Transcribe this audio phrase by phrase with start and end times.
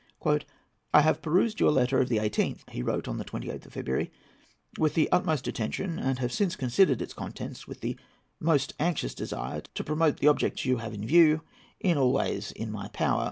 [0.95, 4.11] "I have perused your letter of the 18th," he wrote on the 28th of February,
[4.79, 7.99] "with the utmost attention, and have since considered its contents with the
[8.39, 11.43] most anxious desire to promote the objects you have in view
[11.79, 13.19] in all ways in my power.